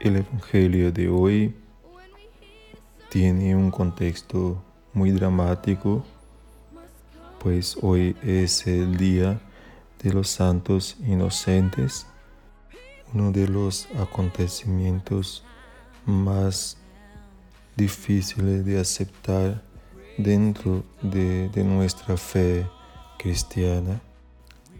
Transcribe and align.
El 0.00 0.16
Evangelio 0.16 0.90
de 0.90 1.08
hoy 1.08 1.54
tiene 3.10 3.54
un 3.54 3.70
contexto 3.70 4.60
muy 4.92 5.12
dramático, 5.12 6.04
pues 7.38 7.76
hoy 7.80 8.16
es 8.22 8.66
el 8.66 8.96
día 8.96 9.40
de 10.02 10.12
los 10.12 10.28
santos 10.28 10.96
inocentes, 11.06 12.06
uno 13.12 13.30
de 13.30 13.46
los 13.46 13.86
acontecimientos 13.98 15.44
más 16.04 16.76
difíciles 17.76 18.64
de 18.64 18.80
aceptar 18.80 19.62
dentro 20.18 20.82
de, 21.02 21.50
nuestra 21.64 22.16
fe 22.16 22.66
cristiana. 23.16 24.00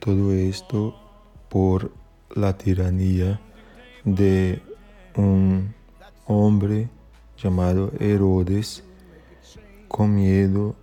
Todo 0.00 0.32
esto 0.32 0.94
por 1.48 1.92
la 2.34 2.58
tiranía 2.58 3.40
de 4.04 4.60
un 5.16 5.74
hombre 6.26 6.88
llamado 7.36 7.92
Herodes 7.98 8.84
con 9.88 10.14
miedo 10.14 10.74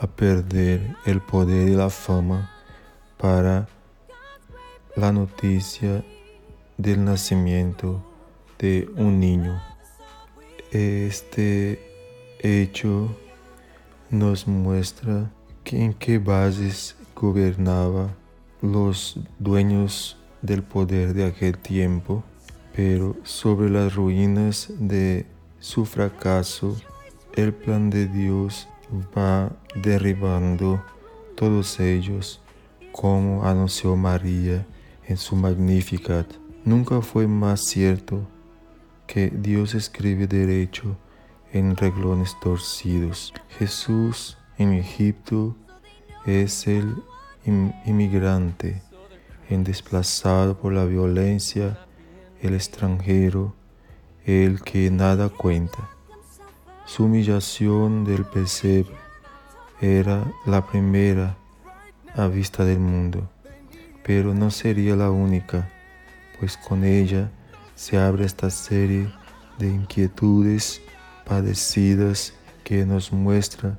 a 0.00 0.06
perder 0.06 0.96
el 1.06 1.20
poder 1.20 1.68
y 1.68 1.74
la 1.74 1.90
fama 1.90 2.50
para 3.16 3.68
la 4.96 5.12
noticia 5.12 6.04
del 6.76 7.04
nacimiento 7.04 8.02
de 8.58 8.88
un 8.96 9.20
niño. 9.20 9.60
Este 10.70 11.80
hecho 12.40 13.16
nos 14.10 14.46
muestra 14.46 15.30
que 15.64 15.84
en 15.84 15.94
qué 15.94 16.18
bases 16.18 16.96
gobernaba 17.14 18.14
los 18.62 19.18
dueños 19.38 20.16
del 20.42 20.62
poder 20.62 21.14
de 21.14 21.26
aquel 21.26 21.58
tiempo 21.58 22.22
pero 22.78 23.16
sobre 23.24 23.68
las 23.68 23.96
ruinas 23.96 24.70
de 24.78 25.26
su 25.58 25.84
fracaso, 25.84 26.76
el 27.34 27.52
plan 27.52 27.90
de 27.90 28.06
Dios 28.06 28.68
va 29.18 29.50
derribando 29.74 30.80
todos 31.34 31.80
ellos, 31.80 32.40
como 32.92 33.44
anunció 33.44 33.96
María 33.96 34.64
en 35.08 35.16
su 35.16 35.34
Magnificat. 35.34 36.32
Nunca 36.64 37.00
fue 37.00 37.26
más 37.26 37.62
cierto 37.62 38.20
que 39.08 39.28
Dios 39.28 39.74
escribe 39.74 40.28
derecho 40.28 40.96
en 41.52 41.76
reglones 41.76 42.36
torcidos. 42.40 43.34
Jesús 43.58 44.38
en 44.56 44.74
Egipto 44.74 45.56
es 46.26 46.68
el 46.68 46.94
inmigrante, 47.44 48.80
en 49.50 49.64
desplazado 49.64 50.56
por 50.56 50.72
la 50.72 50.84
violencia 50.84 51.76
el 52.42 52.54
extranjero, 52.54 53.54
el 54.24 54.62
que 54.62 54.90
nada 54.90 55.28
cuenta. 55.28 55.88
Su 56.86 57.04
humillación 57.04 58.04
del 58.04 58.24
pesebre 58.24 58.96
era 59.80 60.24
la 60.46 60.66
primera 60.66 61.36
a 62.14 62.26
vista 62.26 62.64
del 62.64 62.80
mundo, 62.80 63.28
pero 64.04 64.34
no 64.34 64.50
sería 64.50 64.96
la 64.96 65.10
única, 65.10 65.70
pues 66.38 66.56
con 66.56 66.84
ella 66.84 67.30
se 67.74 67.98
abre 67.98 68.24
esta 68.24 68.50
serie 68.50 69.12
de 69.58 69.68
inquietudes 69.68 70.80
padecidas 71.24 72.32
que 72.64 72.84
nos 72.84 73.12
muestra 73.12 73.78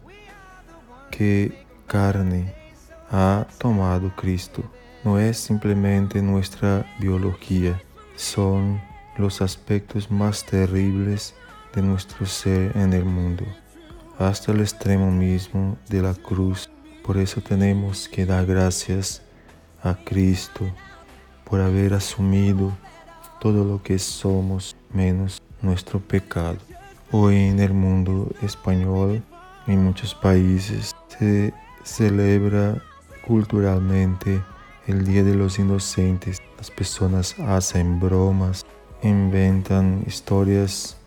que 1.11 1.65
carne 1.87 2.53
ha 3.11 3.45
tomado 3.57 4.15
Cristo. 4.15 4.63
No 5.03 5.19
es 5.19 5.37
simplemente 5.37 6.21
nuestra 6.21 6.85
biología, 6.99 7.81
son 8.19 8.81
los 9.17 9.41
aspectos 9.41 10.11
más 10.11 10.45
terribles 10.45 11.33
de 11.73 11.81
nuestro 11.81 12.25
ser 12.25 12.75
en 12.75 12.91
el 12.91 13.05
mundo, 13.05 13.45
hasta 14.17 14.51
el 14.51 14.59
extremo 14.59 15.09
mismo 15.09 15.77
de 15.87 16.01
la 16.01 16.13
cruz. 16.13 16.69
Por 17.01 17.17
eso 17.17 17.39
tenemos 17.39 18.09
que 18.09 18.25
dar 18.25 18.45
gracias 18.45 19.21
a 19.81 19.95
Cristo 19.95 20.65
por 21.45 21.61
haber 21.61 21.93
asumido 21.93 22.77
todo 23.39 23.63
lo 23.63 23.81
que 23.81 23.97
somos 23.97 24.75
menos 24.91 25.41
nuestro 25.61 26.01
pecado. 26.01 26.57
Hoy 27.11 27.37
en 27.37 27.61
el 27.61 27.73
mundo 27.73 28.29
español, 28.41 29.23
en 29.65 29.81
muchos 29.81 30.13
países, 30.13 30.93
se 31.07 31.53
celebra 31.85 32.83
culturalmente 33.25 34.41
el 34.89 35.05
Día 35.05 35.23
de 35.23 35.35
los 35.35 35.59
Inocentes. 35.59 36.41
Las 36.57 36.71
personas 36.71 37.35
hacen 37.39 37.99
bromas, 37.99 38.65
inventan 39.03 40.03
historias 40.07 40.97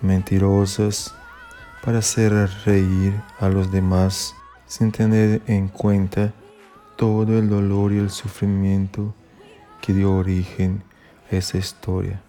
mentirosas 0.00 1.12
para 1.84 1.98
hacer 1.98 2.32
reír 2.64 3.20
a 3.40 3.48
los 3.48 3.72
demás 3.72 4.34
sin 4.66 4.92
tener 4.92 5.42
en 5.46 5.66
cuenta 5.66 6.32
todo 6.96 7.38
el 7.38 7.48
dolor 7.48 7.92
y 7.92 7.98
el 7.98 8.10
sufrimiento 8.10 9.14
que 9.80 9.92
dio 9.92 10.14
origen 10.14 10.82
a 11.30 11.36
esa 11.36 11.58
historia. 11.58 12.20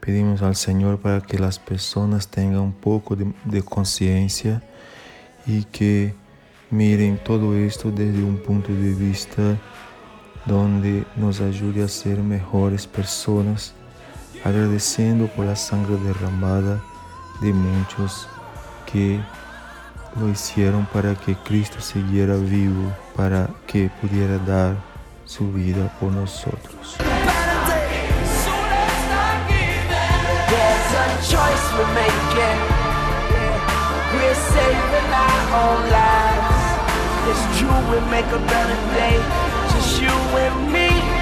Pedimos 0.00 0.42
al 0.42 0.56
Señor 0.56 0.98
para 0.98 1.20
que 1.20 1.38
las 1.38 1.58
personas 1.60 2.28
tengan 2.28 2.60
un 2.60 2.72
poco 2.72 3.14
de, 3.14 3.32
de 3.44 3.62
conciencia 3.62 4.62
y 5.46 5.64
que 5.64 6.14
miren 6.70 7.18
todo 7.22 7.54
esto 7.54 7.92
desde 7.92 8.22
un 8.22 8.38
punto 8.38 8.72
de 8.72 8.94
vista 8.94 9.58
donde 10.46 11.06
nos 11.16 11.40
ayude 11.40 11.82
a 11.82 11.88
ser 11.88 12.18
mejores 12.18 12.86
personas, 12.86 13.74
agradeciendo 14.44 15.26
por 15.28 15.46
la 15.46 15.56
sangre 15.56 15.96
derramada 15.96 16.80
de 17.40 17.52
muchos 17.52 18.28
que 18.90 19.20
lo 20.20 20.28
hicieron 20.28 20.86
para 20.86 21.14
que 21.14 21.34
Cristo 21.34 21.80
siguiera 21.80 22.36
vivo, 22.36 22.92
para 23.16 23.48
que 23.66 23.90
pudiera 24.00 24.38
dar 24.38 24.76
su 25.24 25.50
vida 25.52 25.90
por 25.98 26.12
nosotros. 26.12 26.96
wish 39.84 40.00
you 40.00 40.08
with 40.32 40.72
me. 40.72 41.13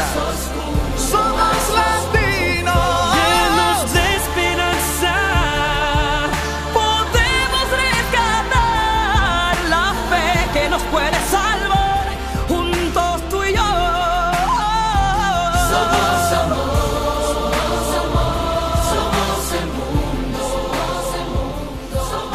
Show. 0.00 0.49